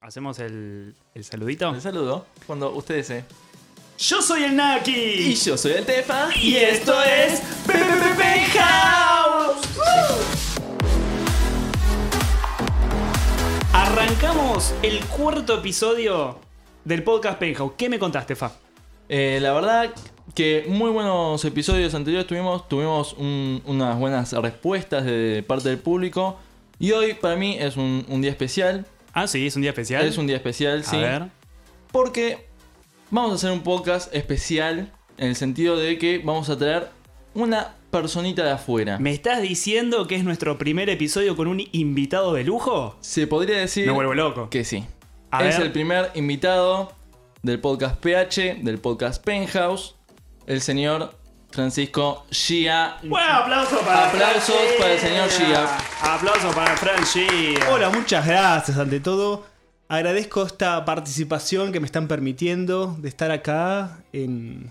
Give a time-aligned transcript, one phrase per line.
[0.00, 1.68] ¿Hacemos el, el saludito?
[1.70, 3.24] Un saludo cuando usted desee.
[3.98, 4.92] Yo soy el Naki.
[4.92, 6.28] Y yo soy el Tefa.
[6.40, 7.42] Y esto es
[8.54, 9.56] House.
[13.72, 16.38] Arrancamos el cuarto episodio
[16.84, 17.72] del podcast Penthouse.
[17.76, 18.52] ¿Qué me contaste, Fa?
[19.08, 19.90] Eh, la verdad
[20.34, 22.68] que muy buenos episodios anteriores tuvimos.
[22.68, 26.38] Tuvimos un- unas buenas respuestas de parte del público.
[26.78, 28.86] Y hoy para mí es un, un día especial.
[29.12, 30.04] Ah, sí, es un día especial.
[30.06, 30.96] Es un día especial, A sí.
[30.96, 31.24] ver.
[31.92, 32.46] Porque
[33.10, 36.88] vamos a hacer un podcast especial en el sentido de que vamos a traer
[37.34, 38.98] una personita de afuera.
[38.98, 42.96] ¿Me estás diciendo que es nuestro primer episodio con un invitado de lujo?
[43.00, 44.50] Se podría decir Me vuelvo loco.
[44.50, 44.84] que sí.
[45.30, 45.66] A es ver.
[45.66, 46.92] el primer invitado
[47.42, 49.94] del podcast PH, del podcast Penthouse,
[50.46, 51.14] el señor
[51.50, 52.98] Francisco Gia.
[53.02, 55.78] Bueno, aplauso para Aplausos para el señor Gia.
[56.02, 57.70] Aplausos para Fran Gia.
[57.70, 59.46] Hola, muchas gracias ante todo.
[59.88, 64.70] Agradezco esta participación que me están permitiendo de estar acá en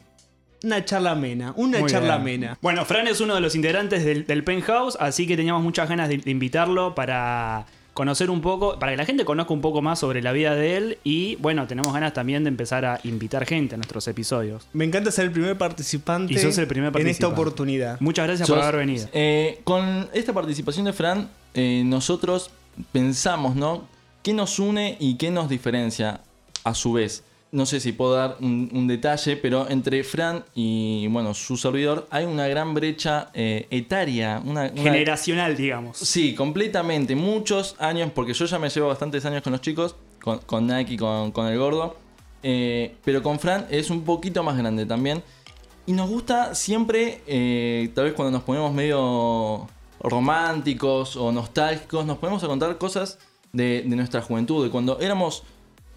[0.64, 1.54] una charla amena.
[1.56, 2.44] Una Muy charla bien.
[2.44, 2.58] amena.
[2.62, 6.10] Bueno, Fran es uno de los integrantes del, del Penthouse, así que teníamos muchas ganas
[6.10, 7.66] de, de invitarlo para
[7.98, 10.78] conocer un poco, para que la gente conozca un poco más sobre la vida de
[10.78, 14.67] él y bueno, tenemos ganas también de empezar a invitar gente a nuestros episodios.
[14.73, 17.42] Me encanta ser el primer participante Y sos el primer en esta participante.
[17.42, 18.00] oportunidad.
[18.00, 19.08] Muchas gracias Sos- por haber venido.
[19.14, 22.52] eh, con esta participación de Fran, eh, nosotros
[22.92, 23.88] pensamos, ¿no?
[24.22, 26.22] ¿Qué nos une y qué nos diferencia
[26.64, 27.23] a su vez?
[27.58, 32.06] No sé si puedo dar un, un detalle, pero entre Fran y, bueno, su servidor
[32.12, 34.42] hay una gran brecha eh, etaria.
[34.46, 35.98] Una, una- Generacional, digamos.
[35.98, 37.16] Sí, completamente.
[37.16, 40.98] Muchos años, porque yo ya me llevo bastantes años con los chicos, con, con Nike,
[40.98, 41.98] con, con el gordo.
[42.44, 45.24] eh, pero con Fran es un poquito más grande también.
[45.88, 49.68] Y nos gusta siempre, eh, tal vez cuando nos ponemos medio
[50.00, 53.18] románticos o nostálgicos, nos ponemos a contar cosas
[53.54, 55.44] de, de nuestra juventud, de cuando éramos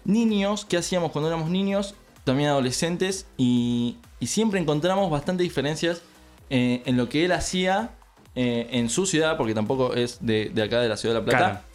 [0.05, 6.01] niños, qué hacíamos cuando éramos niños, también adolescentes, y, y siempre encontramos bastantes diferencias
[6.49, 7.91] eh, en lo que él hacía
[8.35, 11.25] eh, en su ciudad, porque tampoco es de, de acá de la ciudad de La
[11.25, 11.49] Plata.
[11.51, 11.71] Claro.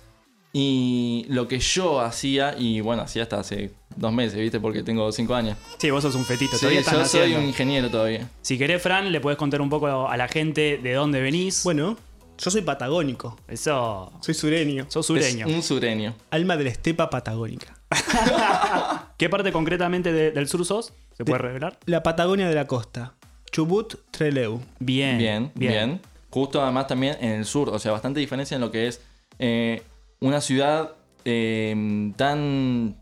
[0.58, 4.58] Y lo que yo hacía, y bueno, hacía hasta hace dos meses, ¿viste?
[4.58, 5.58] Porque tengo cinco años.
[5.76, 8.30] Sí, vos sos un fetito, Sí, todavía yo estás soy un ingeniero todavía.
[8.40, 11.62] Si querés, Fran, le podés contar un poco a la gente de dónde venís.
[11.62, 11.98] Bueno,
[12.38, 13.38] yo soy patagónico.
[13.48, 14.10] Eso.
[14.22, 14.86] Soy sureño.
[14.88, 15.46] Sos sureño.
[15.46, 16.14] Es un sureño.
[16.30, 17.75] Alma de la estepa patagónica.
[19.16, 20.92] ¿Qué parte concretamente de- del sur sos?
[21.16, 21.78] ¿Se puede revelar?
[21.86, 23.14] La Patagonia de la costa.
[23.50, 24.60] Chubut, Treleu.
[24.78, 25.18] Bien.
[25.18, 28.88] Bien, bien, Justo además también en el sur, o sea, bastante diferencia en lo que
[28.88, 29.00] es
[29.38, 29.82] eh,
[30.20, 30.92] una ciudad
[31.24, 32.96] eh, tan...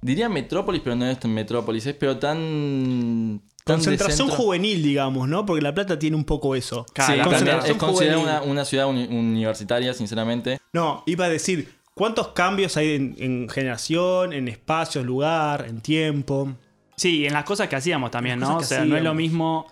[0.00, 3.40] Diría metrópolis, pero no es tan metrópolis, es pero tan...
[3.64, 4.36] tan de Concentración centro.
[4.44, 5.44] juvenil, digamos, ¿no?
[5.44, 6.86] Porque La Plata tiene un poco eso.
[6.92, 10.60] Claro, Sí, la también Plata- es considerada una, una ciudad uni- universitaria, sinceramente.
[10.72, 16.54] No, iba a decir, ¿cuántos cambios hay en, en generación, en espacios, lugar, en tiempo?
[16.96, 18.56] Sí, y en las cosas que hacíamos también, Las ¿no?
[18.56, 19.66] O sea, no es lo mismo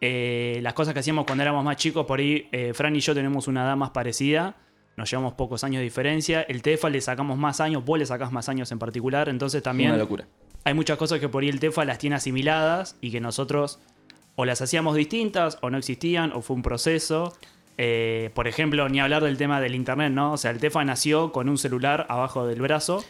[0.00, 2.04] eh, las cosas que hacíamos cuando éramos más chicos.
[2.06, 4.56] Por ahí, eh, Fran y yo tenemos una edad más parecida.
[4.96, 6.42] Nos llevamos pocos años de diferencia.
[6.42, 9.28] El Tefa le sacamos más años, vos le sacás más años en particular.
[9.28, 10.26] Entonces también Una locura.
[10.64, 13.78] hay muchas cosas que por ahí el Tefa las tiene asimiladas y que nosotros
[14.36, 17.34] o las hacíamos distintas o no existían o fue un proceso.
[17.78, 20.32] Eh, por ejemplo, ni hablar del tema del internet, ¿no?
[20.32, 23.04] O sea, el Tefa nació con un celular abajo del brazo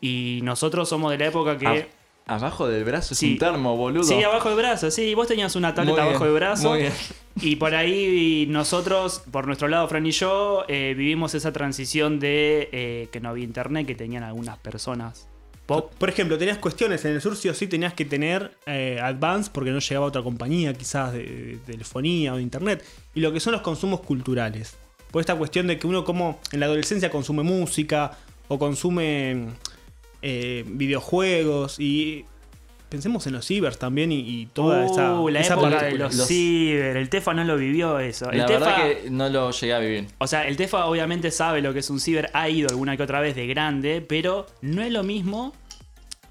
[0.00, 1.88] y nosotros somos de la época que...
[2.26, 3.32] Ah, abajo del brazo es Sí.
[3.32, 4.04] un termo, boludo.
[4.04, 5.14] Sí, abajo del brazo, sí.
[5.14, 6.68] Vos tenías una tableta abajo del brazo.
[6.70, 6.92] muy bien.
[7.40, 12.68] Y por ahí nosotros, por nuestro lado, Fran y yo, eh, vivimos esa transición de
[12.72, 15.26] eh, que no había internet, que tenían algunas personas
[15.66, 19.50] Por ejemplo, tenías cuestiones en el sur, sí o sí tenías que tener eh, Advance
[19.52, 22.84] porque no llegaba otra compañía, quizás de, de telefonía o de internet.
[23.14, 24.76] Y lo que son los consumos culturales.
[25.10, 28.18] Por esta cuestión de que uno, como en la adolescencia, consume música
[28.48, 29.48] o consume
[30.22, 32.24] eh, videojuegos y.
[32.92, 35.94] Pensemos en los cibers también y, y toda esa, Uh, la esa época parte- de
[35.98, 36.96] los, los- ciber.
[36.98, 38.30] El Tefa no lo vivió eso.
[38.30, 40.06] El La Tefa, verdad que no lo llegué a vivir.
[40.18, 43.02] O sea, el Tefa obviamente sabe lo que es un ciber, ha ido alguna que
[43.02, 45.54] otra vez de grande, pero no es lo mismo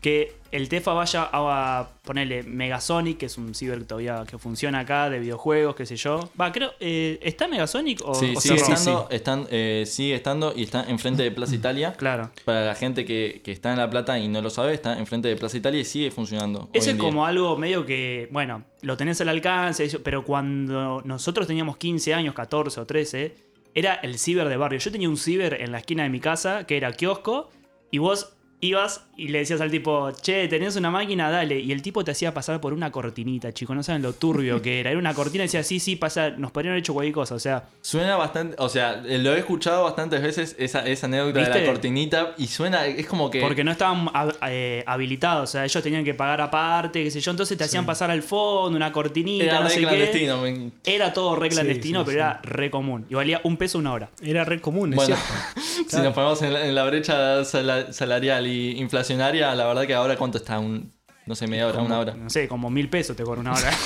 [0.02, 5.10] que el Tefa vaya a ponerle Megasonic, que es un ciber todavía que funciona acá,
[5.10, 6.30] de videojuegos, qué sé yo.
[6.40, 8.74] Va, creo, eh, ¿está Megasonic o, Sí, o sigue cerró?
[8.74, 11.96] estando, están, eh, sigue estando y está enfrente de Plaza Italia.
[12.02, 12.32] Claro.
[12.46, 15.28] Para la gente que, que está en La Plata y no lo sabe, está enfrente
[15.28, 16.68] de Plaza Italia y sigue funcionando.
[16.74, 21.78] Eso es como algo medio que, bueno, lo tenés al alcance, pero cuando nosotros teníamos
[21.78, 23.36] 15 años, 14 o 13,
[23.76, 24.80] era el ciber de barrio.
[24.80, 27.50] Yo tenía un ciber en la esquina de mi casa que era kiosco
[27.92, 31.60] y vos ibas y le decías al tipo, che, tenés una máquina, dale.
[31.60, 33.76] Y el tipo te hacía pasar por una cortinita, chicos.
[33.76, 34.90] No saben lo turbio que era.
[34.92, 37.36] Era una cortina y decía, sí, sí, pasa, nos podrían haber hecho cualquier cosa.
[37.36, 41.40] O sea, Suena bastante, o sea, eh, lo he escuchado bastantes veces esa, esa anécdota
[41.40, 41.62] de ¿Viste?
[41.62, 43.42] la cortinita y suena, es como que...
[43.42, 45.50] porque no estaban hab- eh, habilitados.
[45.50, 47.32] O sea, ellos tenían que pagar aparte, qué sé yo.
[47.32, 49.88] Entonces te hacían pasar al fondo, una cortinita, era no re sé qué.
[49.88, 50.42] clandestino.
[50.42, 52.18] me- Era todo re clandestino, sí, pero sí.
[52.20, 53.06] era re común.
[53.10, 54.10] Y valía un peso una hora.
[54.22, 55.90] Era re común, es Bueno, cierto.
[55.90, 59.94] si nos ponemos en la, en la brecha sala- salarial y inflacionaria, la verdad que
[59.94, 60.92] ahora cuánto está, un,
[61.26, 62.14] no sé, media hora, una hora.
[62.16, 63.72] No sé, como mil pesos te cobra una hora.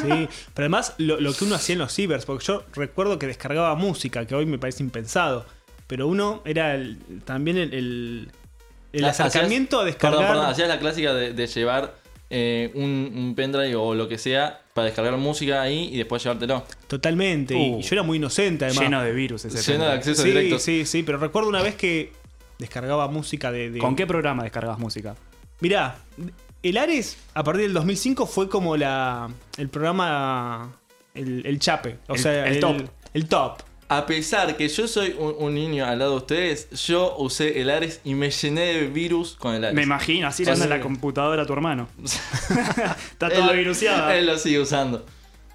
[0.00, 3.26] Sí, pero además lo, lo que uno hacía en los cibers, porque yo recuerdo que
[3.26, 5.44] descargaba música, que hoy me parece impensado,
[5.86, 8.30] pero uno era el- también el, el,
[8.92, 10.18] el Ah, acercamiento a descargar.
[10.20, 11.94] Perdón, perdón, hacías la clásica de, de llevar
[12.30, 16.64] eh, un, un pendrive o lo que sea para descargar música ahí y después llevártelo.
[16.86, 17.78] Totalmente, y- Uh.
[17.80, 18.84] y yo era muy inocente además.
[18.84, 20.58] Lleno de virus ese Lleno de acceso sí, directo.
[20.58, 22.12] sí, sí, pero recuerdo una vez que
[22.58, 23.70] descargaba música de...
[23.70, 25.14] de- ¿Con qué programa descargas música?
[25.60, 25.96] Mirá,
[26.62, 30.72] el Ares a partir del 2005 fue como la el programa,
[31.14, 32.76] el, el chape, o El- sea, el top.
[33.14, 33.58] El top.
[33.90, 37.70] A pesar que yo soy un, un niño al lado de ustedes, yo usé el
[37.70, 39.74] Ares y me llené de virus con el Ares.
[39.74, 41.88] Me imagino, así le anda la computadora a tu hermano.
[43.12, 44.14] Está lo- viruseada.
[44.16, 45.06] Él lo sigue usando.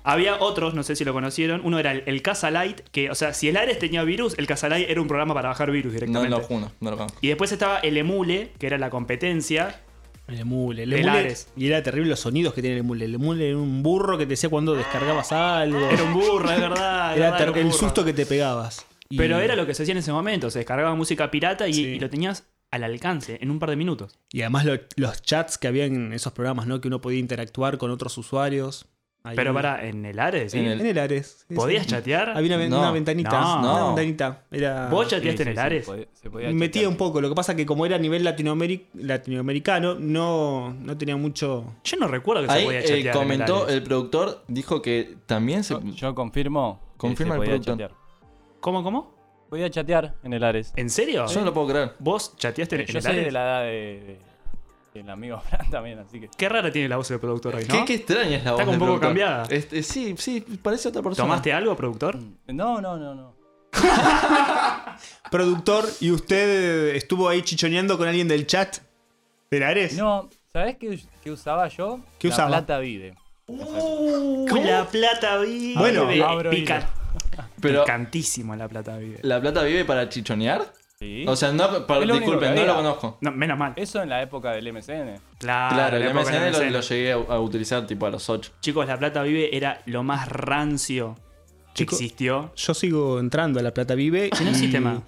[0.04, 1.62] Había otros, no sé si lo conocieron.
[1.64, 4.92] Uno era el, el Casalite, que, o sea, si el Ares tenía virus, el Casalite
[4.92, 6.30] era un programa para bajar virus No directamente.
[6.30, 7.18] lo juno, no lo conozco.
[7.22, 9.80] y después estaba el Emule, que era la competencia.
[10.26, 11.10] El emule, el emule.
[11.20, 11.50] Ares.
[11.58, 13.04] Y era terrible los sonidos que tiene el emule.
[13.06, 15.78] El emule era un burro que te decía cuando descargabas algo.
[15.90, 17.12] Era un burro, es verdad.
[17.12, 17.78] es Era verdad, ter- era un el burro.
[17.78, 18.86] susto que te pegabas.
[19.10, 20.50] Y- Pero era lo que se hacía en ese momento.
[20.50, 21.84] Se descargaba música pirata y, Sí.
[21.84, 24.18] y lo tenías al alcance en un par de minutos.
[24.32, 26.80] Y además lo- los chats que había en esos programas, ¿no?
[26.80, 28.86] Que uno podía interactuar con otros usuarios.
[29.26, 30.60] Ahí- Pero para, en el Ares, ¿sí?
[30.60, 31.46] En el- En el Ares.
[31.48, 31.92] sí, ¿Podías sí.
[31.92, 32.32] chatear?
[32.32, 32.80] Había una, ven- No.
[32.80, 33.30] una ventanita.
[33.32, 33.60] No.
[33.60, 34.44] Una ventanita.
[34.52, 34.88] Era...
[34.90, 35.86] ¿Vos chateaste sí, en el sí, Ares?
[35.86, 36.92] podía- se podía Metía chatear.
[36.92, 37.22] un poco.
[37.22, 41.64] Lo que pasa que como era a nivel latinoameri- latinoamericano, no, no tenía mucho...
[41.86, 43.06] Yo no recuerdo que se Ahí podía eh, chatear.
[43.16, 43.76] en comentó, Ares.
[43.76, 45.74] el productor dijo que también se...
[45.76, 46.82] Yo, yo confirmo.
[46.92, 47.74] que Confirma se el podía productor.
[47.76, 47.92] chatear.
[48.60, 49.14] ¿Cómo, cómo?
[49.50, 50.74] Podía chatear en el Ares.
[50.76, 51.28] ¿En serio?
[51.28, 51.94] Yo no lo puedo creer.
[52.00, 53.26] ¿Vos chateaste en, Eh, en Yo el soy Ares?
[53.26, 54.20] de la edad de, de-
[55.00, 56.30] del amigo Fran también, así que.
[56.38, 57.74] Qué rara tiene la voz del productor hoy, ¿no?
[57.80, 59.10] ¿Qué, qué extraña es la voz Está un poco productor.
[59.10, 59.44] cambiada.
[59.50, 61.26] Este, sí, sí, parece otra persona.
[61.28, 62.18] ¿Tomaste algo, productor?
[62.48, 63.34] No, no, no, no.
[65.32, 68.78] Productor, ¿y usted estuvo ahí chichoneando con alguien del chat
[69.50, 69.98] del Ares?
[69.98, 72.00] No, ¿sabés qué, qué usaba yo?
[72.20, 72.50] ¿Qué la usaba?
[72.50, 73.16] plata vive.
[73.48, 75.80] Con la plata vive.
[75.80, 76.88] Bueno, abro pica-
[77.62, 79.20] Pero picantísimo la plata vive.
[79.24, 80.72] la plata vive para chichonear.
[81.04, 81.26] Sí.
[81.28, 82.76] O sea, no, pa- Es lo único disculpen, que no lo había.
[82.84, 83.18] conozco.
[83.20, 83.74] No, menos mal.
[83.76, 85.20] Eso en la época del MSN.
[85.38, 86.72] Claro, claro, el la época MSN del lo, MSN.
[86.74, 88.52] lo llegué a, a utilizar tipo a los 8.
[88.62, 91.16] Chicos, la plata vive era lo más rancio
[91.74, 92.54] que Chico- existió.
[92.56, 94.30] Yo sigo entrando a La Plata Vive.
[94.34, 95.00] Si no y- existe más.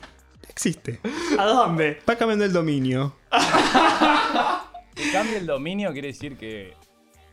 [0.50, 1.00] Existe.
[1.40, 2.00] ¿A dónde?
[2.10, 3.16] Va cambiando el dominio.
[4.96, 6.74] Que cambie el dominio quiere decir que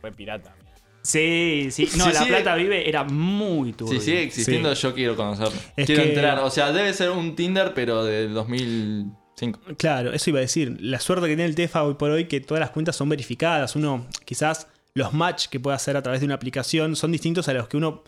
[0.01, 0.53] fue pirata.
[1.03, 1.89] Sí, sí.
[1.97, 2.25] No, Sí, la sí.
[2.27, 3.99] plata vive era muy turbio.
[3.99, 5.59] Si sigue existiendo, yo quiero conocerlo.
[5.75, 6.39] Es quiero que- entrar.
[6.39, 9.59] O sea, debe ser un Tinder, pero del 2005.
[9.77, 10.77] Claro, eso iba a decir.
[10.79, 13.75] La suerte que tiene el TEFA hoy por hoy que todas las cuentas son verificadas.
[13.75, 17.53] Uno, quizás los match que puede hacer a través de una aplicación son distintos a
[17.53, 18.03] los que uno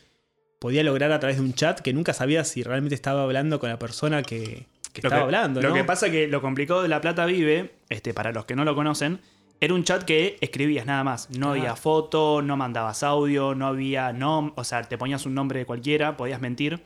[0.60, 3.70] podía lograr a través de un chat que nunca sabía si realmente estaba hablando con
[3.70, 5.62] la persona que, estaba que, hablando.
[5.62, 8.64] Lo que pasa que lo complicado de La Plata Vive, este, para los que no
[8.64, 9.20] lo conocen,
[9.62, 11.30] era un chat que escribías nada más.
[11.31, 15.60] No había foto, no mandabas audio, no había nom o sea, te ponías un nombre
[15.60, 16.81] de cualquiera, podías mentir.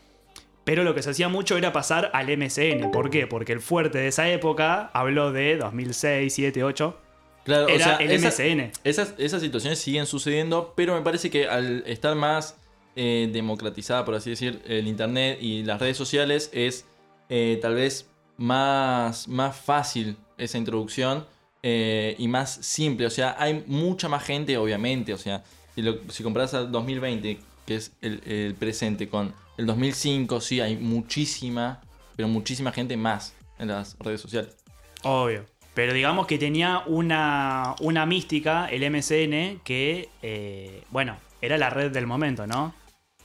[0.64, 2.92] Pero lo que se hacía mucho era pasar al MSN.
[2.92, 3.26] ¿Por qué?
[3.26, 7.00] Porque el fuerte de esa época habló de 2006, 7, 8.
[7.44, 8.72] Claro, Era o sea, el esa- MSN.
[8.84, 12.56] Esas, esas situaciones siguen sucediendo, pero me parece que al estar más
[12.96, 16.86] eh, democratizada, por así decir, el internet y las redes sociales, es
[17.30, 21.26] eh, tal vez más, más fácil esa introducción
[21.64, 23.06] eh, y más simple.
[23.06, 25.14] O sea, hay mucha más gente, obviamente.
[25.14, 25.44] O sea,
[25.76, 30.62] si, lo, si comparas al 2020, que es el, el presente, con el 2005, sí,
[30.62, 31.82] hay muchísima,
[32.16, 34.56] pero muchísima gente más en las redes sociales.
[35.04, 35.46] Obvio.
[35.74, 41.92] Pero digamos que tenía una, una mística, el MSN, que, eh, bueno, era la red
[41.92, 42.74] del momento, ¿no?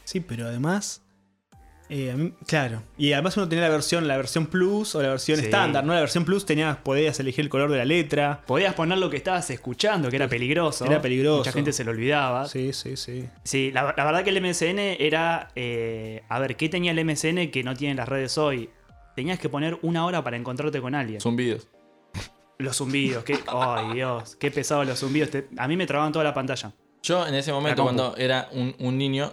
[0.04, 1.03] Sí, pero además.
[1.88, 2.82] Eh, mí- claro.
[2.96, 5.44] Y además uno tenía la versión, la versión plus o la versión Sí.
[5.44, 5.92] estándar, ¿no?
[5.94, 8.42] La versión plus tenías, podías elegir el color de la letra.
[8.46, 10.84] Podías poner lo que estabas escuchando, que era peligroso.
[10.86, 11.38] Era peligroso.
[11.38, 12.46] Mucha gente se lo olvidaba.
[12.48, 13.70] Sí, Sí, sí, sí.
[13.72, 15.48] la, la verdad que el MSN era.
[15.56, 18.70] eh, a ver, ¿qué tenía el MSN que no tienen las redes hoy?
[19.16, 21.20] Tenías que poner una hora para encontrarte con alguien.
[21.36, 21.68] Vídeos.
[22.58, 23.38] Los zumbidos, qué.
[23.48, 24.36] ¡Ay, Dios!
[24.36, 25.30] Qué pesado los zumbidos.
[25.30, 26.72] Te- a mí me trababan toda la pantalla.
[27.02, 29.32] Yo en ese momento, cuando era un, un niño,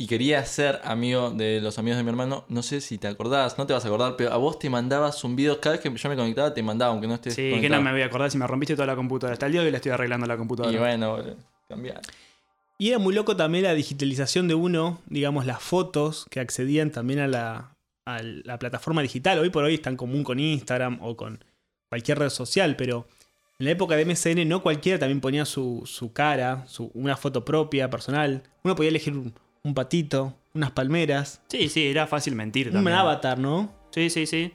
[0.00, 3.58] y quería ser amigo de los amigos de mi hermano, no sé si te acordás,
[3.58, 5.94] no te vas a acordar, pero a vos te mandabas un video, cada vez que
[5.94, 7.82] yo me conectaba te mandaba, aunque no estés Sí, que conectado.
[7.82, 9.34] no me voy a acordar si me rompiste toda la computadora.
[9.34, 10.74] Hasta el día de hoy le estoy arreglando la computadora.
[10.74, 11.18] Y bueno,
[11.68, 12.00] cambiar.
[12.78, 17.18] Y era muy loco también la digitalización de uno, digamos, las fotos que accedían también
[17.20, 17.76] a la,
[18.06, 19.38] a la plataforma digital.
[19.38, 21.44] Hoy por hoy es tan común con Instagram o con
[21.90, 23.06] cualquier red social, pero
[23.58, 27.44] en la época de MSN no cualquiera también ponía su, su cara, su, una foto
[27.44, 28.44] propia, personal.
[28.64, 32.96] Uno podía elegir un, un patito, unas palmeras, Sí, sí, era fácil mentir un también.
[32.96, 33.72] avatar, ¿no?
[33.90, 34.52] Sí, sí, sí.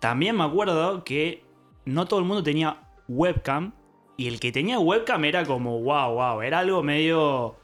[0.00, 1.44] También me acuerdo que
[1.84, 2.78] no todo el mundo tenía
[3.08, 3.72] webcam.
[4.16, 6.42] Y el que tenía webcam era como, wow, wow.
[6.42, 7.56] Era algo medio.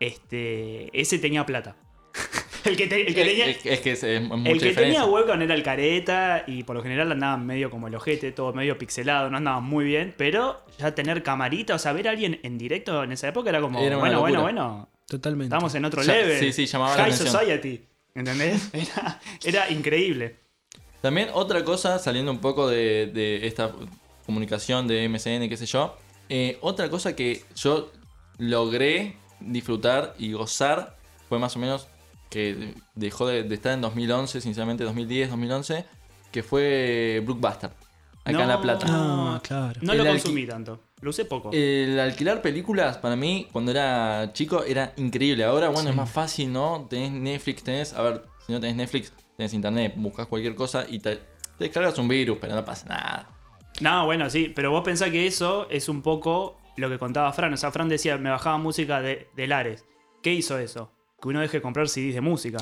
[0.00, 0.88] Este.
[0.98, 1.76] Ese tenía plata.
[2.64, 3.46] el que, te- el que tenía.
[3.46, 5.00] Es, es que es, es mucha El que diferencia.
[5.00, 8.52] tenía webcam era el careta y por lo general andaban medio como el ojete, todo
[8.52, 12.40] medio pixelado, no andaban muy bien, pero ya tener camarita, o sea, ver a alguien
[12.42, 15.54] en directo en esa época era como, Era bueno, bueno, bueno, Totalmente.
[15.54, 16.38] estamos en otro Ya- level.
[16.38, 17.40] sí, sí, llamaba la High atención.
[17.40, 17.84] Society,
[18.14, 18.68] ¿entendés?
[18.72, 20.36] Era, era increíble.
[21.00, 23.72] También otra cosa, saliendo un poco de, de esta
[24.26, 25.96] comunicación de MSN, qué sé yo,
[26.28, 27.90] eh, otra cosa que yo
[28.38, 30.96] logré disfrutar y gozar
[31.28, 31.86] fue más o menos
[32.30, 35.84] que dejó de, de estar en 2011, sinceramente 2010, 2011,
[36.30, 37.70] que fue Blockbuster,
[38.28, 38.42] acá No.
[38.42, 38.86] en La Plata.
[38.88, 39.80] Ah, claro.
[39.82, 41.50] No El lo consumí tanto, lo usé poco.
[41.52, 45.44] El alquilar películas para mí cuando era chico era increíble.
[45.44, 46.86] Ahora, bueno, es más fácil, ¿no?
[46.88, 50.98] Tenés Netflix, tenés, a ver, si no tenés Netflix, tenés internet, buscas cualquier cosa y
[50.98, 51.22] te, te
[51.58, 53.28] descargas un virus, pero no pasa nada.
[53.80, 57.52] No, bueno, sí, pero vos pensás que eso es un poco lo que contaba Fran.
[57.52, 59.84] O sea, Fran decía, me bajaba música de, de Lares.
[60.22, 60.92] ¿Qué hizo eso?
[61.22, 62.58] Que uno deje de comprar CDs de música.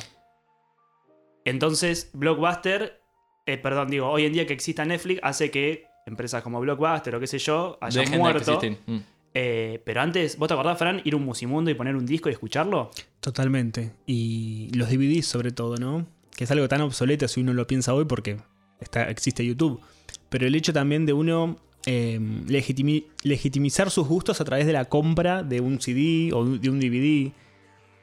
[1.44, 3.00] Entonces, Blockbuster,
[3.46, 7.20] eh, perdón, digo, hoy en día que exista Netflix hace que empresas como Blockbuster o
[7.20, 8.38] qué sé yo hayan Dejen de muerto.
[8.60, 8.78] existir.
[8.86, 8.98] Mm.
[9.38, 12.28] Eh, pero antes, ¿vos te acordás, Fran, ir a un musimundo y poner un disco
[12.28, 12.90] y escucharlo?
[13.20, 13.92] Totalmente.
[14.06, 16.06] Y los DVDs sobre todo, ¿no?
[16.34, 18.38] Que es algo tan obsoleto si uno lo piensa hoy porque
[18.80, 19.80] está, existe YouTube.
[20.28, 24.86] Pero el hecho también de uno eh, legitimi- legitimizar sus gustos a través de la
[24.86, 27.32] compra de un CD o de un DVD,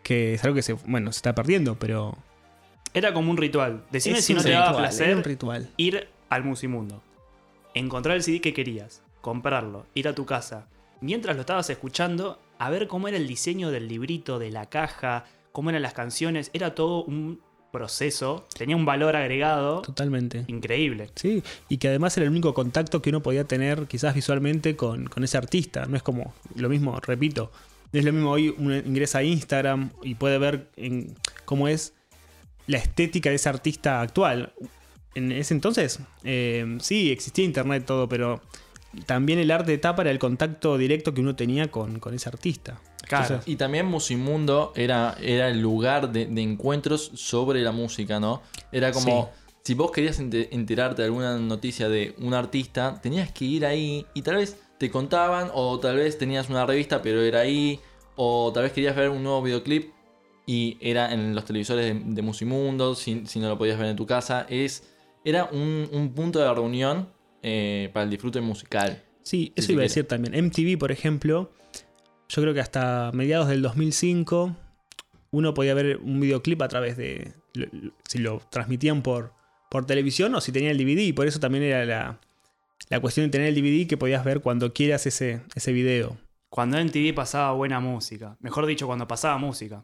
[0.04, 2.18] que es algo que se, bueno, se está perdiendo, pero...
[2.94, 3.84] Era como un ritual.
[3.92, 5.70] Decime es si no te daba placer un ritual.
[5.78, 7.02] ir al musimundo,
[7.74, 10.68] encontrar el CD que querías, comprarlo, ir a tu casa,
[11.02, 15.26] mientras lo estabas escuchando, a ver cómo era el diseño del librito, de la caja,
[15.52, 17.40] cómo eran las canciones, era todo un
[17.72, 20.46] proceso, tenía un valor agregado Totalmente.
[20.48, 21.10] increíble.
[21.16, 25.06] Sí, y que además era el único contacto que uno podía tener quizás visualmente con,
[25.08, 25.88] con ese artista.
[25.88, 27.52] No es como lo mismo, repito,
[27.92, 31.94] no es lo mismo hoy uno ingresa a Instagram y puede ver en cómo es
[32.68, 34.54] la estética de ese artista actual.
[35.16, 38.42] En ese entonces, eh, sí, existía internet todo, pero
[39.06, 42.30] también el arte de tapa era el contacto directo que uno tenía con, con ese
[42.30, 42.80] artista.
[43.08, 43.26] Claro.
[43.26, 48.42] Entonces, Y también Musimundo era, era el lugar de, de encuentros sobre la música, ¿no?
[48.72, 49.32] Era como,
[49.64, 54.06] si vos querías ente- enterarte de alguna noticia de un artista, tenías que ir ahí
[54.14, 57.80] y tal vez te contaban, o tal vez tenías una revista, pero era ahí,
[58.16, 59.92] o tal vez querías ver un nuevo videoclip
[60.46, 63.96] y era en los televisores de, de Musimundo, si, si no lo podías ver en
[63.96, 64.46] tu casa.
[64.50, 64.84] Es,
[65.24, 67.10] era un, un punto de reunión
[67.42, 69.02] eh, para el disfrute musical.
[69.24, 70.34] Sí, Si eso iba a decir también.
[70.46, 71.52] MTV, por ejemplo,
[72.30, 74.56] yo creo que hasta mediados del 2005
[75.32, 77.34] uno podía ver un videoclip a través de.
[77.54, 79.34] lo- lo- si lo transmitían por,
[79.70, 81.00] por televisión o si tenía el DVD.
[81.04, 82.20] Y por eso también era la,
[82.90, 86.18] la cuestión de tener el DVD que podías ver cuando quieras ese, ese video.
[86.50, 89.84] Cuando en TV pasaba buena música, mejor dicho, cuando pasaba música.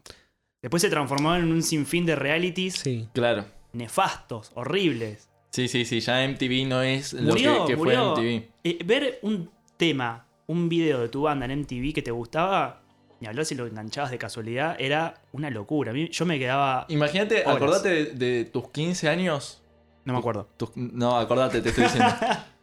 [0.62, 3.08] Después se transformó en un sinfín de realities Sí.
[3.12, 3.44] Claro.
[3.72, 5.28] nefastos, horribles.
[5.50, 8.14] Sí, sí, sí, ya MTV no es lo que, que murió.
[8.14, 8.48] fue MTV.
[8.64, 12.82] Eh, ver un tema, un video de tu banda en MTV que te gustaba,
[13.20, 15.90] ni hablar si lo enganchabas de casualidad, era una locura.
[15.90, 16.86] A mí, yo me quedaba.
[16.88, 17.56] Imagínate, Horas.
[17.56, 19.62] acordate de, de tus 15 años.
[20.04, 20.48] No me acuerdo.
[20.76, 22.14] no, acordate, te estoy diciendo.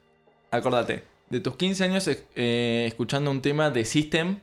[0.52, 1.04] acordate.
[1.30, 4.40] De tus 15 años eh, escuchando un tema de System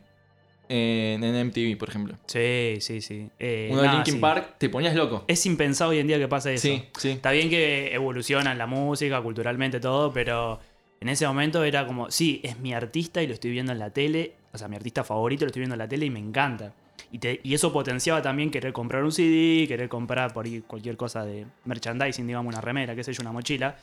[0.69, 2.17] en, en MTV, por ejemplo.
[2.27, 3.29] Sí, sí, sí.
[3.39, 4.21] Eh, Uno de nada, Linkin sí.
[4.21, 5.25] Park, te ponías loco.
[5.29, 6.63] Es impensado hoy en día que pase eso.
[6.69, 7.11] Sí, sí.
[7.11, 10.61] Está bien que evoluciona la música, culturalmente todo, pero
[11.01, 13.91] en ese momento era como, sí, es mi artista y lo estoy viendo en la
[13.91, 16.73] tele, o sea, mi artista favorito lo estoy viendo en la tele y me encanta.
[17.13, 20.97] Y, te- y eso potenciaba también querer comprar un CD, querer comprar por ahí cualquier
[20.97, 23.77] cosa de merchandising, digamos, una remera, qué sé yo, una mochila.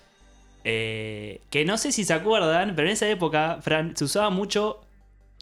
[0.63, 4.81] Eh, que no sé si se acuerdan, pero en esa época, Fran, se usaba mucho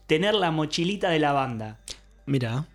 [0.09, 1.77] tener la mochilita de la banda.
[2.25, 2.65] Mira.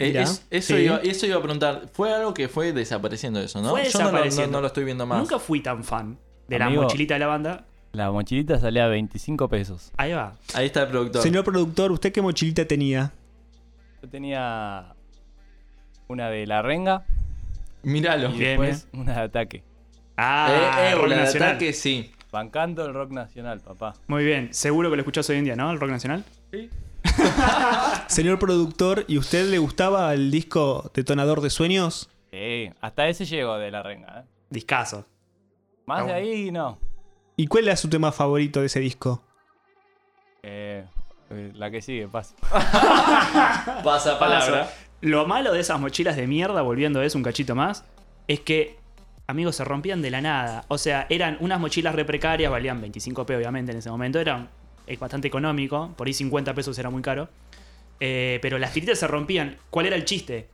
[0.00, 0.82] Eh, Mirá, es- eso, sí.
[0.84, 1.82] iba, eso iba a preguntar.
[1.92, 3.70] Fue algo que fue desapareciendo eso, ¿no?
[3.70, 5.18] Fue Yo no lo- no, no lo estoy viendo más.
[5.18, 6.18] Nunca fui tan fan
[6.48, 6.82] de Amigo.
[6.82, 7.64] la mochilita de la banda.
[7.92, 9.92] La mochilita salía a 25 pesos.
[9.96, 10.36] Ahí va.
[10.54, 11.22] Ahí está el productor.
[11.22, 13.12] Señor productor, ¿usted qué mochilita tenía?
[14.02, 14.94] Yo tenía
[16.06, 17.04] una de la renga
[17.82, 18.30] Míralo.
[18.30, 19.64] y después una de ataque.
[20.16, 20.48] Ah,
[20.80, 21.48] eh, eh, rock la de nacional.
[21.50, 22.12] ataque sí.
[22.30, 23.94] Bancando el rock nacional, papá.
[24.06, 24.52] Muy bien.
[24.52, 25.70] Seguro que lo escuchás hoy en día, ¿no?
[25.70, 26.24] El rock nacional.
[28.06, 32.10] Señor productor, ¿y usted le gustaba el disco Detonador de Sueños?
[32.30, 34.20] Sí, hasta ese llegó de la renga.
[34.20, 34.24] ¿eh?
[34.50, 35.06] Discaso.
[35.86, 36.78] Más de ahí no.
[37.36, 39.22] ¿Y cuál era su tema favorito de ese disco?
[40.42, 40.84] Eh,
[41.30, 42.34] eh, la que sigue, pasa.
[43.82, 44.70] Pasa palabra.
[45.00, 47.84] Lo malo de esas mochilas de mierda, volviendo a eso un cachito más,
[48.26, 48.76] es que,
[49.26, 50.64] amigos, se rompían de la nada.
[50.68, 54.48] O sea, eran unas mochilas re precarias, valían 25p obviamente en ese momento, eran
[54.88, 57.28] eh, bastante económico, por ahí 50 pesos era muy caro.
[58.00, 59.56] Eh, pero las tiritas se rompían.
[59.70, 60.46] ¿Cuál era el chiste?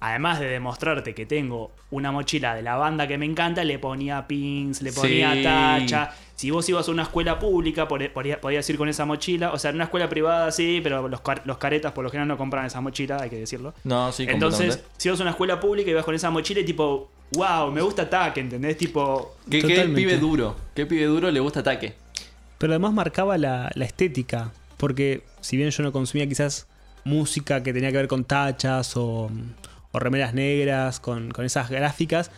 [0.00, 4.28] Además de demostrarte que tengo una mochila de la banda que me encanta, le ponía
[4.28, 5.42] pins, le ponía Sí.
[5.42, 6.12] tacha.
[6.36, 9.52] Si vos ibas a una escuela pública, podía- podías ir con esa mochila.
[9.52, 12.28] O sea, en una escuela privada sí, pero los, car- los caretas por lo general
[12.28, 13.74] no compran esa mochila, hay que decirlo.
[13.82, 16.64] No, sí, Entonces, si vas a una escuela pública y vas con esa mochila y
[16.64, 18.76] tipo, wow, me gusta ataque, ¿entendés?
[18.76, 20.54] Tipo, ¿Qué, qué pibe duro?
[20.76, 21.94] ¿Qué pibe duro le gusta ataque?
[22.58, 26.66] Pero además marcaba la, la estética, porque si bien yo no consumía quizás
[27.04, 29.30] música que tenía que ver con tachas o,
[29.92, 32.30] o remeras negras, con, con esas gráficas,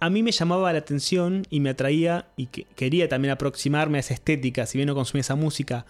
[0.00, 4.00] a mí me llamaba la atención y me atraía y que- quería también aproximarme a
[4.00, 5.86] esa estética, si bien no consumía esa música.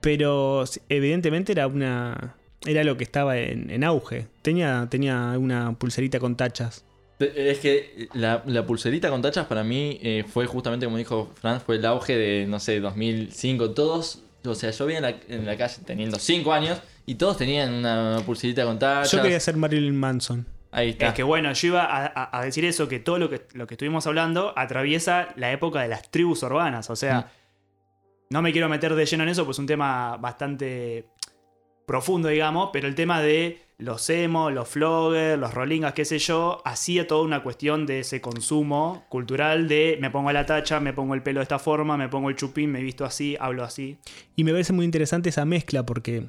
[0.00, 2.34] Pero evidentemente era una...
[2.66, 4.26] Era lo que estaba en, en auge.
[4.42, 6.84] Tenía, tenía una pulserita con tachas.
[7.18, 11.62] Es que la, la pulserita con tachas para mí eh, fue justamente como dijo Franz,
[11.64, 13.70] fue el auge de, no sé, 2005.
[13.70, 17.36] Todos, o sea, yo vi en la, en la calle teniendo 5 años y todos
[17.36, 19.10] tenían una pulserita con tachas.
[19.10, 20.46] Yo quería ser Marilyn Manson.
[20.70, 21.08] Ahí está.
[21.08, 23.66] es que bueno, yo iba a, a- a decir eso, que todo lo que, lo
[23.66, 26.88] que estuvimos hablando atraviesa la época de las tribus urbanas.
[26.90, 27.32] O sea,
[28.30, 31.06] no me quiero meter de lleno en eso, pues es un tema bastante
[31.88, 36.60] profundo, digamos, pero el tema de los emo, los floggers, los rollingas, qué sé yo,
[36.64, 41.14] hacía toda una cuestión de ese consumo cultural de me pongo la tacha, me pongo
[41.14, 43.98] el pelo de esta forma, me pongo el chupín, me visto así, hablo así.
[44.36, 46.26] Y me parece muy interesante esa mezcla porque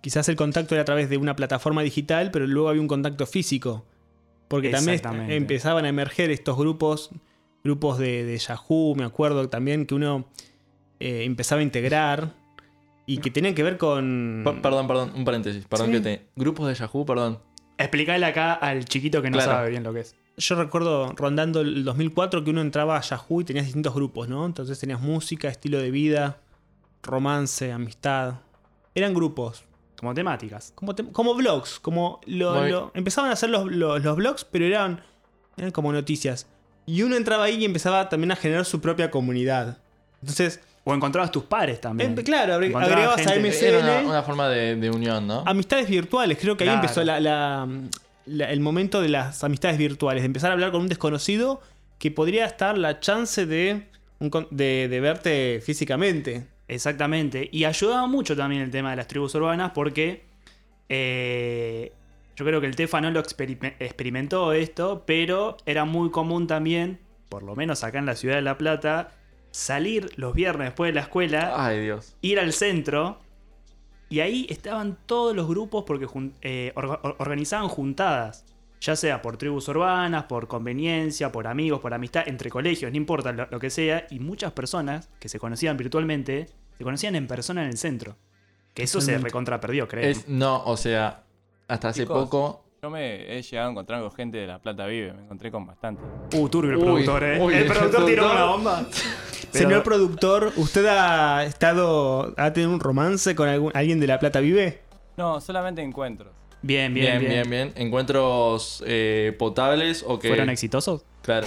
[0.00, 3.26] quizás el contacto era a través de una plataforma digital, pero luego había un contacto
[3.26, 3.84] físico.
[4.48, 5.00] Porque también
[5.30, 7.10] empezaban a emerger estos grupos,
[7.64, 10.26] grupos de, de Yahoo, me acuerdo también que uno
[11.00, 12.41] eh, empezaba a integrar
[13.06, 14.42] y que tenían que ver con...
[14.62, 15.64] Perdón, perdón, un paréntesis.
[15.66, 15.92] Perdón Sí.
[15.94, 16.26] que te.
[16.36, 17.38] Grupos de Yahoo, perdón.
[17.78, 19.52] Explicarle acá al chiquito que no Claro.
[19.52, 20.14] sabe bien lo que es.
[20.36, 24.46] Yo recuerdo rondando el 2004 que uno entraba a Yahoo y tenías distintos grupos, ¿no?
[24.46, 26.38] Entonces tenías música, estilo de vida,
[27.02, 28.34] romance, amistad.
[28.94, 29.64] Eran grupos.
[29.98, 30.72] Como temáticas.
[30.74, 34.44] Como, te- como blogs, como lo, Muy- lo- empezaban a hacer los, los, los blogs,
[34.44, 35.00] pero eran,
[35.56, 36.48] eran como noticias.
[36.86, 39.78] Y uno entraba ahí y empezaba también a generar su propia comunidad.
[40.20, 42.10] Entonces, O encontrabas tus pares también.
[42.18, 45.44] em- claro, agregabas a MSN Era una, una forma de, de unión, ¿no?
[45.46, 46.38] amistades virtuales.
[46.40, 47.68] Creo que ahí empezó la- la-
[48.26, 51.60] la- el momento de las amistades virtuales, de empezar a hablar con un desconocido
[51.98, 53.86] que podría estar la chance de,
[54.50, 56.46] de, de verte físicamente.
[56.66, 57.48] Exactamente.
[57.52, 60.24] Y ayudaba mucho también el tema de las tribus urbanas porque
[60.88, 61.92] eh,
[62.36, 66.98] yo creo que el Tefa no lo experime- experimentó esto, pero era muy común también,
[67.28, 69.12] por lo menos acá en la ciudad de La Plata,
[69.52, 72.16] salir los viernes después de la escuela, Ay, Dios.
[72.22, 73.18] ir al centro
[74.08, 78.44] y ahí estaban todos los grupos porque jun- eh, orga- or- organizaban juntadas.
[78.80, 83.30] Ya sea por tribus urbanas, por conveniencia, por amigos, por amistad, entre colegios, no importa
[83.30, 84.08] lo, lo que sea.
[84.10, 88.16] Y muchas personas que se conocían virtualmente, se conocían en persona en el centro.
[88.74, 89.28] Que eso se Totalmente.
[89.28, 90.02] recontra perdió, creo.
[90.10, 91.22] Es, no, o sea,
[91.68, 92.24] hasta hace Chicos.
[92.24, 92.64] poco.
[92.82, 95.64] Yo me he llegado a encontrar con gente de La Plata Vive, me encontré con
[95.64, 96.02] bastante.
[96.36, 97.38] Uh, turbio el Uy, productor, eh.
[97.40, 98.84] uy, el el productor tiró una bomba.
[99.50, 104.18] Pero- Señor productor, ¿usted ha estado, ha tenido un romance con algún- alguien de La
[104.18, 104.80] Plata Vive?
[105.16, 106.32] No, solamente encuentros.
[106.62, 107.48] Bien, bien, Bien, bien.
[107.48, 107.86] bien, bien.
[107.86, 110.28] Encuentros eh, potables o que.
[110.28, 111.04] ¿Fueron exitosos?
[111.22, 111.46] Claro.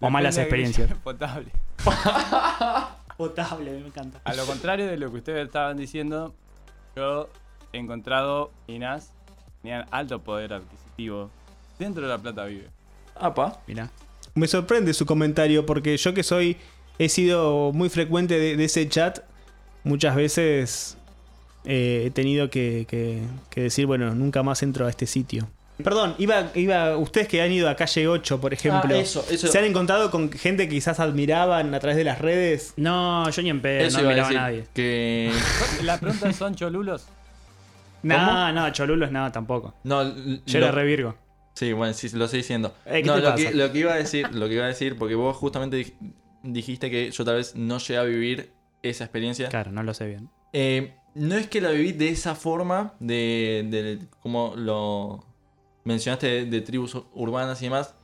[0.00, 0.90] ¿O malas experiencias?
[1.04, 1.50] Potable.
[3.16, 4.20] Potable, me encanta.
[4.24, 6.32] A lo contrario de lo que ustedes estaban diciendo,
[6.94, 7.28] yo
[7.72, 11.30] he encontrado minas que tenían alto poder adquisitivo
[11.78, 12.68] dentro de La Plata Vive.
[13.16, 13.60] Apa.
[13.66, 13.90] Mirá.
[14.38, 16.56] Me sorprende su comentario porque yo que soy,
[16.98, 19.20] he sido muy frecuente de, de ese chat,
[19.84, 20.96] muchas veces
[21.64, 25.48] eh, he tenido que, que- que decir, bueno, nunca más entro a este sitio.
[25.82, 29.46] Perdón, iba, iba, ustedes que han ido a calle 8, por ejemplo, Ah, eso, eso.
[29.46, 32.72] ¿se han encontrado con gente que quizás admiraban a través de las redes?
[32.76, 34.64] No, yo ni en pedo, Eso no iba a nadie.
[34.74, 35.30] Que.
[35.84, 37.06] La pregunta son cholulos.
[38.02, 39.74] No, no, Cholulos no, tampoco.
[39.84, 40.02] No,
[40.46, 41.14] Yo era lo- re Virgo.
[41.58, 42.72] Sí, bueno, sí, lo estoy diciendo.
[42.86, 44.96] Eh, ¿qué no, lo que, lo que iba a decir, lo que iba a decir,
[44.96, 49.48] porque vos justamente dij- dijiste que yo tal vez no llegué a vivir esa experiencia.
[49.48, 50.30] Claro, no lo sé bien.
[50.52, 55.26] Eh, no es que la viví de esa forma, de, de como lo,
[55.82, 57.96] mencionaste de, de tribus urbanas y demás.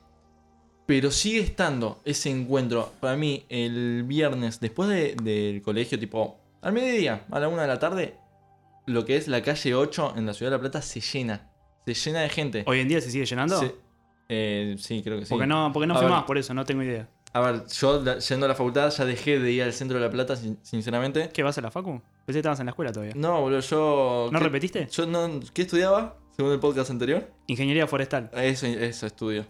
[0.86, 2.92] Pero sigue estando ese encuentro.
[2.98, 7.68] Para mí, el viernes, después de- del colegio, tipo al mediodía, a la una de
[7.68, 8.16] la tarde,
[8.86, 11.50] lo que es la calle 8 en la ciudad de La Plata se llena.
[11.86, 12.64] Se llena de gente.
[12.66, 13.58] ¿Hoy en día se sigue llenando?
[13.60, 13.74] Se-
[14.28, 15.30] eh, sí, creo que sí.
[15.30, 16.14] Porque no, porque no A fui ver.
[16.14, 17.08] más, por eso, no tengo idea.
[17.32, 20.04] A ver, yo la- yendo a la facultad ya dejé de ir al centro de
[20.04, 21.30] La Plata, sin- sinceramente.
[21.32, 22.00] ¿Qué vas a la facu?
[22.24, 23.12] Pensé que estabas en la escuela todavía.
[23.16, 24.28] No, boludo, yo.
[24.32, 24.88] ¿No ¿qué- repetiste?
[24.90, 25.40] Yo no.
[25.52, 26.16] ¿Qué estudiaba?
[26.36, 27.30] Según el podcast anterior.
[27.48, 28.30] Ingeniería forestal.
[28.34, 29.46] Eso, eso estudio.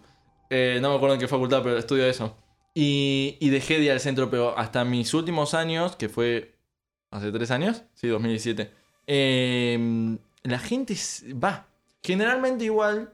[0.51, 2.37] Eh, no me acuerdo en qué facultad, pero estudio eso.
[2.75, 6.57] Y, y dejé de ir al centro, pero hasta mis últimos años, que fue
[7.11, 8.71] hace tres años, sí, 2017,
[9.07, 10.95] eh, la gente
[11.43, 11.69] va.
[12.05, 13.13] Generalmente igual,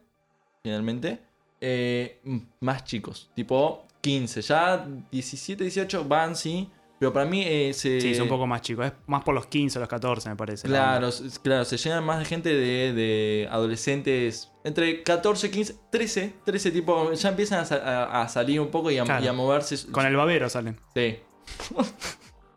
[0.64, 1.20] generalmente,
[1.60, 2.20] eh,
[2.60, 7.98] más chicos, tipo 15, ya 17, 18 van, sí, pero para mí eh, se...
[8.00, 8.82] Sí, es un poco más chico.
[8.82, 10.68] Es más por los 15 o los 14, me parece.
[10.68, 11.10] la Claro,
[11.42, 17.12] claro, se llenan más de gente de, de adolescentes entre 14, 15, 13, 13 tipo,
[17.12, 19.24] ya empiezan a, a- a salir un poco y a, Claro.
[19.24, 19.90] y a moverse.
[19.90, 20.78] Con el babero salen.
[20.94, 21.18] Sí.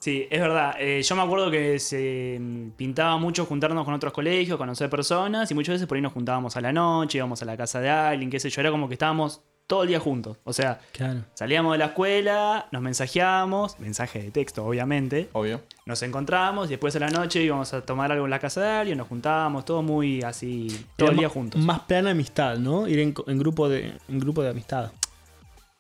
[0.03, 0.75] Sí, es verdad.
[0.79, 5.49] Eh, yo me acuerdo que se mm, pintaba mucho juntarnos con otros colegios, conocer personas,
[5.49, 7.89] y muchas veces por ahí nos juntábamos a la noche, íbamos a la casa de
[7.89, 8.59] alguien, qué sé yo.
[8.59, 10.35] Era como que estábamos todo el día juntos.
[10.43, 11.21] O sea, Claro.
[11.35, 15.29] salíamos de la escuela, nos mensajeábamos, mensaje de texto, obviamente.
[15.31, 15.61] Obvio.
[15.85, 18.67] Nos encontramos y después a la noche íbamos a tomar algo en la casa de
[18.71, 21.61] alguien, nos juntábamos, todo muy así, todo Era el día juntos.
[21.61, 22.89] Más plana amistad, ¿no?
[22.89, 24.91] Ir en grupo de, en grupo de amistad.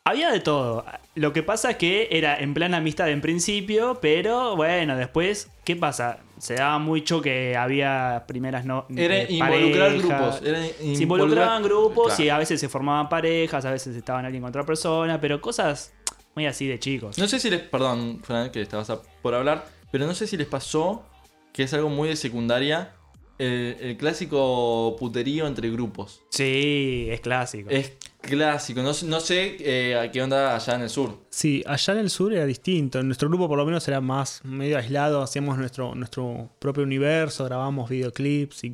[0.05, 0.83] Había de todo.
[1.15, 5.77] Lo que pasa es que era en plan amistad en principio, pero bueno, después, ¿qué
[5.77, 6.17] pasa?
[6.39, 8.85] Se daba mucho que había primeras no.
[8.93, 10.03] Era eh, involucrar parejas.
[10.03, 10.41] grupos.
[10.45, 12.35] Era Se involucrar- involucraban grupos y Claro.
[12.35, 15.93] a veces se formaban parejas, a veces estaban alguien con otra persona, pero cosas
[16.35, 17.17] muy así de chicos.
[17.17, 17.61] No sé si les.
[17.61, 19.65] Perdón, Fran, que estabas por hablar.
[19.89, 21.05] Pero no sé si les pasó
[21.53, 22.91] que es algo muy de secundaria.
[23.39, 26.21] El, el clásico puterío entre grupos.
[26.29, 27.69] Sí, es clásico.
[27.69, 28.81] Es clásico.
[28.83, 31.17] No, sé- no sé eh, a qué onda allá en el sur.
[31.29, 32.99] Sí, allá en el sur era distinto.
[32.99, 35.21] En nuestro grupo por lo menos era más medio aislado.
[35.23, 38.73] Hacíamos nuestro, nuestro propio universo, grabábamos videoclips y,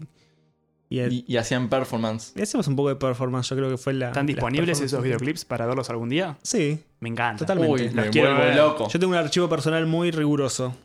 [0.90, 2.34] y, Y, y hacían performance.
[2.36, 3.48] y hacíamos un poco de performance.
[3.50, 4.08] Yo creo que fue la.
[4.08, 6.38] ¿Están disponibles esos videoclips para verlos algún día?
[6.44, 7.46] Sí, Me encanta.
[7.46, 7.72] Totalmente.
[7.74, 8.56] Uy, Los me quiero vuelvo ver.
[8.58, 8.90] loco.
[8.90, 10.76] yo tengo un archivo personal muy riguroso.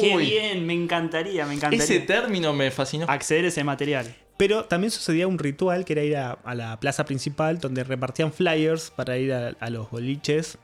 [0.00, 1.84] Qué Uy, bien, me encantaría, me encantaría.
[1.84, 3.06] Ese término me fascinó.
[3.08, 4.14] acceder a ese material.
[4.36, 8.32] Pero también sucedía un ritual que era ir a, a la plaza principal donde repartían
[8.32, 10.58] flyers para ir a, a los boliches.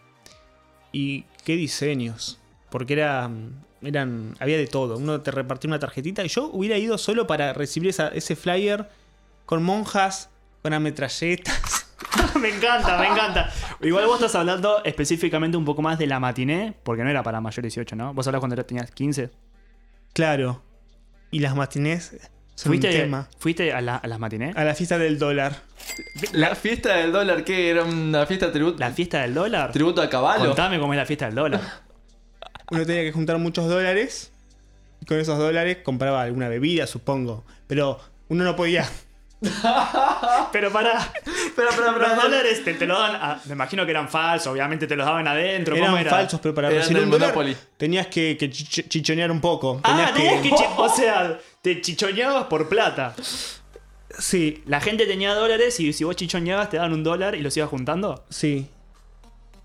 [0.93, 2.39] Y qué diseños.
[2.71, 3.31] Porque era,
[3.83, 4.97] eran, había de todo.
[4.97, 8.89] Uno te repartía una tarjetita y yo hubiera ido solo para recibir esa- ese flyer
[9.47, 10.31] con monjas,
[10.63, 11.87] con ametralletas.
[12.41, 13.51] me encanta, me encanta.
[13.81, 17.41] Igual vos estás hablando específicamente un poco más de la matiné, porque no era para
[17.41, 18.15] mayores 18, ¿no?
[18.15, 19.31] Vos hablás cuando tenías 15.
[20.13, 20.63] Claro.
[21.31, 22.17] Y las matinés
[22.55, 23.29] son un ¿Fuiste, tema.
[23.39, 24.53] ¿fuiste a, la- a las matiné?
[24.57, 25.63] A la fiesta del dólar.
[26.33, 27.71] La fiesta del dólar, ¿qué?
[27.71, 29.73] ¿Era una fiesta tributo, ¿La fiesta del dólar?
[29.73, 30.47] tributo a caballo?
[30.47, 31.61] Contame cómo es la fiesta del dólar.
[32.71, 34.33] Uno tenía que juntar muchos dólares.
[35.01, 37.45] Y con esos dólares compraba alguna bebida, supongo.
[37.67, 38.87] Pero uno no podía.
[40.53, 41.93] Pero para espera, espera.
[42.15, 43.15] los dólares te, te lo dan.
[43.17, 45.75] a- me imagino que eran falsos, obviamente te los daban adentro.
[45.77, 46.11] ¿Cómo Eran era?
[46.11, 49.81] falsos, pero para Eran recibir del un dólar tenías que, que chicho- chichonear un poco.
[49.83, 50.51] Ah, Tenías tenías que.
[50.51, 53.15] chi- O sea, te chichoneabas por plata.
[54.19, 57.57] Sí, La gente tenía dólares y si vos chichoneabas te daban un dólar y los
[57.57, 58.25] ibas juntando.
[58.29, 58.69] sí.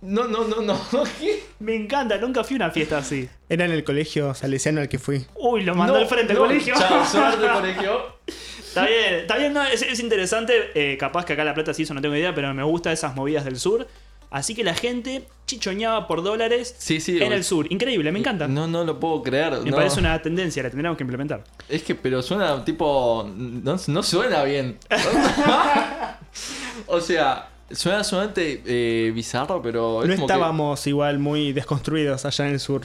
[0.02, 0.80] No, no, no, no.
[1.20, 1.44] ¿Qué?
[1.60, 3.28] Me encanta, nunca fui a una fiesta así.
[3.50, 5.26] Era en el colegio salesiano al que fui.
[5.36, 6.76] Uy, lo mandó No, al frente no, al colegio.
[6.78, 8.15] Chao, suerte colegio.
[8.60, 10.72] Está bien, está bien, no, es, es interesante.
[10.76, 13.16] eh, capaz que acá La Plata sí, eso no tengo idea, pero me gusta esas
[13.16, 13.88] movidas del sur.
[14.32, 17.22] Así que la gente chichoñaba por dólares Sí, sí.
[17.22, 17.72] en el sur.
[17.72, 18.48] Increíble, me encanta.
[18.48, 19.54] No, no lo puedo creer.
[19.64, 19.78] me no.
[19.78, 21.44] parece una tendencia, la tendríamos que implementar.
[21.70, 23.30] Es que, pero suena tipo.
[23.34, 24.78] No, no suena bien.
[26.88, 30.02] o sea, suena sumamente eh, bizarro, pero.
[30.04, 32.82] es No como que- estábamos igual muy desconstruidos allá en el sur.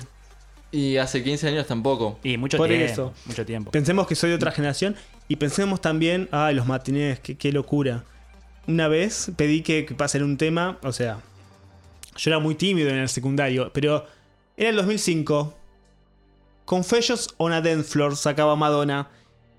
[0.73, 2.19] Y hace 15 años tampoco.
[2.23, 2.85] Y mucho Por tiempo.
[2.85, 3.15] eso.
[3.27, 3.71] Mucho tiempo.
[3.71, 4.97] Pensemos que soy de otra generación
[5.29, 8.05] y pensemos también, ay, los matinés, qué, qué locura.
[8.67, 11.21] Una vez pedí que, que pasen un tema, o sea,
[12.17, 14.07] yo era muy tímido en el secundario, pero
[14.57, 15.57] era el 2005.
[16.67, 19.09] Confessions on a Dance Floor sacaba Madonna.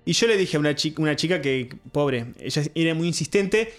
[0.04, 3.74] Y yo le dije a una chica, una chica que, pobre, ella era muy insistente.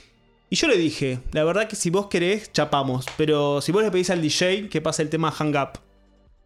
[0.50, 3.06] Y yo le dije, la verdad que si vos querés, chapamos.
[3.18, 5.80] Pero si vos le pedís al DJ que pase el tema Hang Up.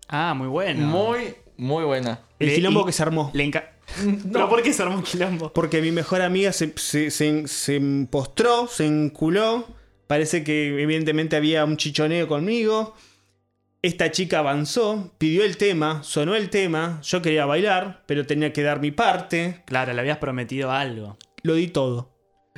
[0.08, 0.86] Ah, muy bueno.
[0.88, 2.22] Muy, muy buena.
[2.40, 3.32] El Le- quilombo y- que se armó.
[3.34, 3.70] Le enca-
[4.34, 5.52] ¿Pero por qué se armó un quilombo?
[5.54, 9.66] Porque mi mejor amiga se, se, se- se postró, se enculó.
[10.08, 12.96] Parece que evidentemente había un chichoneo conmigo.
[13.82, 17.00] Esta chica avanzó, pidió el tema, sonó el tema.
[17.04, 19.62] Yo quería bailar, pero tenía que dar mi parte.
[19.66, 21.18] Claro, le habías prometido algo.
[21.44, 22.10] Lo di todo.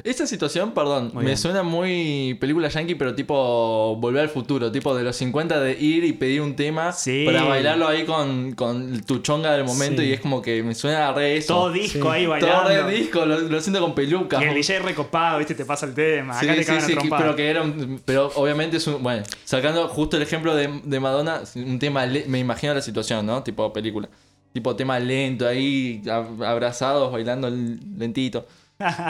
[0.03, 1.37] Esa situación, perdón, Muy me bien.
[1.37, 6.03] suena muy película yankee, pero tipo Volver al futuro, tipo de los 50 de ir
[6.03, 7.23] y pedir un tema Sí.
[7.25, 10.07] para bailarlo ahí con, con tu chonga del momento Sí.
[10.09, 11.53] y es como que me suena re eso.
[11.55, 12.17] Todo disco Sí.
[12.17, 12.87] ahí Todo bailando.
[12.87, 14.41] re disco, lo, lo siento con pelucas.
[14.41, 16.39] Y el DJ recopado, viste, te pasa el tema.
[16.39, 19.23] Sí, Acá te sí, cagan a pero que era un- pero obviamente es un, bueno,
[19.43, 23.43] sacando justo el ejemplo de, de Madonna, un tema, le- me imagino la situación, ¿no?
[23.43, 24.07] Tipo película.
[24.53, 28.45] Tipo tema lento ahí, ab- abrazados, bailando lentito.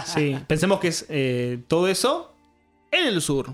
[0.05, 2.35] Sí, pensemos que es eh, todo eso
[2.91, 3.53] en el sur.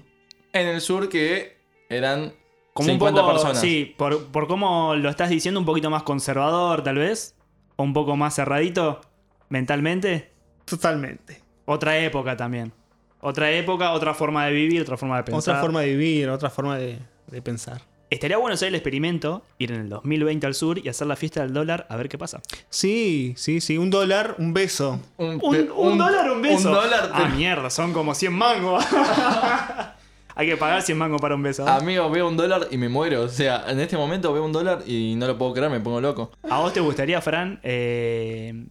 [0.54, 1.58] En el sur que
[1.90, 2.34] eran
[2.74, 3.60] Como un 50 poco, personas.
[3.60, 7.36] sí, por, por cómo lo estás diciendo, un poquito más conservador, tal vez.
[7.76, 9.02] O un poco más cerradito
[9.50, 10.32] mentalmente.
[10.64, 11.42] Totalmente.
[11.66, 12.72] Otra época también.
[13.20, 15.40] Otra época, otra forma de vivir, otra forma de pensar.
[15.56, 17.82] Otra forma de vivir, otra forma de, de pensar.
[18.16, 21.42] Estaría bueno hacer el experimento, ir en el 2020 al sur y hacer la fiesta
[21.42, 22.42] del dólar a ver qué pasa.
[22.70, 23.78] Sí, sí, sí.
[23.78, 25.00] Un dólar, un beso.
[25.18, 26.70] Un, Un, pe- un dólar, un beso.
[26.70, 27.12] Un dólar.
[27.14, 28.84] Ah, mierda, son como 100 mangos.
[30.38, 31.66] Hay que pagar 100 mangos para un beso.
[31.66, 31.70] ¿eh?
[31.72, 33.22] Amigo, veo un dólar y me muero.
[33.22, 36.02] O sea, en este momento veo un dólar y no lo puedo creer, me pongo
[36.02, 36.32] loco.
[36.50, 38.66] ¿A vos te gustaría, Fran, eh,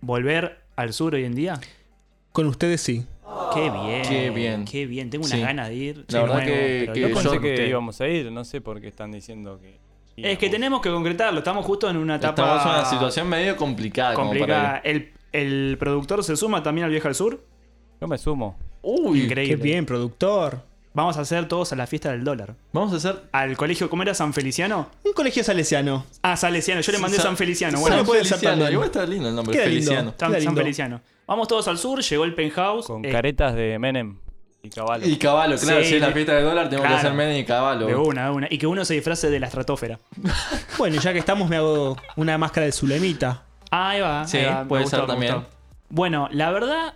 [0.00, 1.58] volver al sur hoy en día?
[2.32, 3.04] Con ustedes sí.
[3.54, 4.02] Qué bien.
[4.02, 4.64] Qué bien.
[4.64, 5.10] Qué bien.
[5.10, 5.40] Tengo una Sí.
[5.40, 6.04] gana de ir.
[6.08, 7.66] La verdad nuevo, que- pero que Yo no pensé sé que usted.
[7.68, 9.78] íbamos a ir, no sé por qué están diciendo que.
[10.16, 11.38] Es que tenemos que concretarlo.
[11.38, 12.42] Estamos justo en una etapa.
[12.42, 14.14] Estamos en una situación medio complicada.
[14.14, 14.78] como para complicada.
[14.84, 17.40] El, el productor se suma también al viaje al sur.
[18.00, 18.56] Yo me sumo.
[18.82, 19.56] Uy, Increíble.
[19.56, 20.62] Qué bien, productor.
[20.94, 22.54] Vamos a hacer todos a la fiesta del dólar.
[22.72, 23.22] vamos a hacer.
[23.30, 24.14] Al colegio, ¿cómo era?
[24.14, 24.88] ¿San Feliciano?
[25.04, 26.04] Un colegio salesiano.
[26.22, 26.80] Ah, Salesiano.
[26.80, 27.72] Yo le mandé Sa- San Feliciano.
[27.76, 28.56] San Bueno, Bueno, puede ser Feliciano.
[28.56, 28.72] también.
[28.72, 29.82] Igual está lindo el nombre, Queda lindo.
[29.84, 30.14] Feliciano.
[30.18, 30.56] San, San.
[30.56, 31.00] Feliciano.
[31.28, 32.00] Vamos todos al sur.
[32.02, 32.86] Llegó el penthouse.
[32.86, 34.16] Con eh, caretas de Menem
[34.62, 35.06] y caballo.
[35.06, 36.96] Y caballo, claro, Sí, si es la de- fiesta del dólar, tengo claro.
[36.96, 37.86] que hacer medio y caballo.
[37.86, 38.46] de una, de una.
[38.50, 39.98] Y que uno se disfrace de la estratosfera.
[40.78, 43.42] Bueno, ya que estamos, me hago una máscara de Zulemita.
[43.70, 44.26] Ah, ahí va.
[44.26, 45.34] Sí, ahí va, puede gustó, ser también.
[45.34, 45.50] gustó.
[45.90, 46.94] Bueno, la verdad,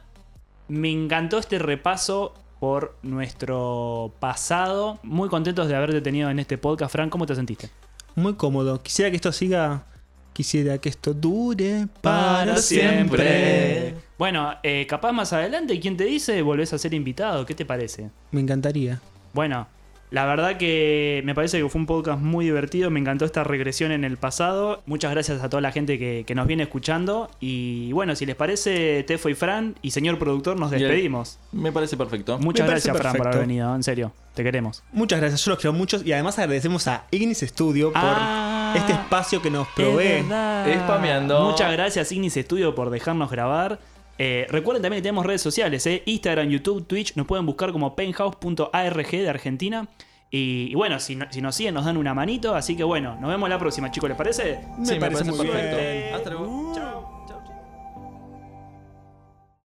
[0.69, 4.99] me encantó este repaso por nuestro pasado.
[5.03, 7.11] Muy contentos de haberte tenido en este podcast, Fran.
[7.11, 7.69] ¿Cómo te sentiste?
[8.15, 8.83] Muy cómodo.
[8.83, 9.85] Quisiera que esto siga.
[10.33, 13.95] Quisiera que esto dure para, Para siempre.
[14.19, 16.41] Bueno, eh, capaz más adelante, ¿quién te dice?
[16.43, 17.45] Volvés a ser invitado.
[17.47, 18.11] ¿Qué te parece?
[18.31, 19.01] Me encantaría.
[19.33, 19.67] Bueno,
[20.11, 22.91] la verdad que me parece que fue un podcast muy divertido.
[22.91, 24.83] Me encantó esta regresión en el pasado.
[24.87, 27.31] Muchas gracias a toda la gente que, que nos viene escuchando.
[27.41, 31.39] Y bueno, si les parece, Tefo y Fran y señor productor, nos despedimos.
[31.51, 32.39] Me parece perfecto.
[32.39, 33.75] Muchas Me gracias, Fran, por haber venido.
[33.75, 34.85] En serio, te queremos.
[34.93, 36.01] Muchas gracias, yo los quiero mucho.
[36.05, 40.23] Y además agradecemos a Ignis Studio por Ah, este espacio que nos es provee.
[40.23, 40.67] verdad.
[40.85, 41.41] Spameando.
[41.51, 43.79] Muchas gracias, Ignis Studio, por dejarnos grabar.
[44.25, 47.17] Eh, recuerden también que tenemos redes sociales, eh, Instagram, YouTube, Twitch.
[47.17, 49.89] Nos pueden buscar como penthouse.arg de Argentina.
[50.31, 52.55] Y, y bueno, si, no- si nos siguen, nos dan una manito.
[52.55, 54.09] Así que bueno, nos vemos la próxima, chicos.
[54.11, 54.61] ¿Les parece?
[54.79, 55.77] Me Sí, me parece parece muy perfecto.
[55.77, 56.15] bien.
[56.15, 56.62] Hasta luego.